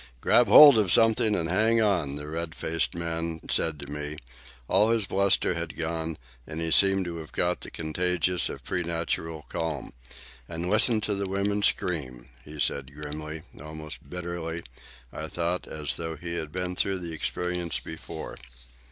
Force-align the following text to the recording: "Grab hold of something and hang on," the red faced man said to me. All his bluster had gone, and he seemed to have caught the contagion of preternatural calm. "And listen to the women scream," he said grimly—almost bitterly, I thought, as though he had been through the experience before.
"Grab 0.19 0.47
hold 0.47 0.79
of 0.79 0.91
something 0.91 1.35
and 1.35 1.47
hang 1.47 1.79
on," 1.79 2.15
the 2.15 2.27
red 2.27 2.55
faced 2.55 2.95
man 2.95 3.39
said 3.51 3.77
to 3.79 3.91
me. 3.91 4.17
All 4.67 4.89
his 4.89 5.05
bluster 5.05 5.53
had 5.53 5.77
gone, 5.77 6.17
and 6.47 6.59
he 6.59 6.71
seemed 6.71 7.05
to 7.05 7.17
have 7.17 7.31
caught 7.31 7.61
the 7.61 7.69
contagion 7.69 8.39
of 8.49 8.63
preternatural 8.63 9.45
calm. 9.47 9.93
"And 10.49 10.71
listen 10.71 11.01
to 11.01 11.13
the 11.13 11.29
women 11.29 11.61
scream," 11.61 12.29
he 12.43 12.59
said 12.59 12.95
grimly—almost 12.95 14.09
bitterly, 14.09 14.63
I 15.13 15.27
thought, 15.27 15.67
as 15.67 15.95
though 15.97 16.15
he 16.15 16.33
had 16.33 16.51
been 16.51 16.75
through 16.75 16.97
the 16.97 17.13
experience 17.13 17.79
before. 17.79 18.37